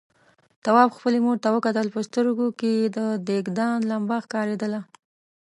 تواب 0.63 0.89
خپلې 0.97 1.17
مور 1.25 1.37
ته 1.43 1.49
وکتل، 1.55 1.87
په 1.93 1.99
سترګوکې 2.07 2.71
يې 2.79 2.87
د 2.95 2.97
دېګدان 3.27 3.77
لمبه 3.89 4.17
ښکارېدله. 4.25 4.81